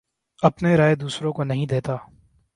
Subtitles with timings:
[0.43, 1.95] اپنے رائے دوسروں کے نہیں دیتا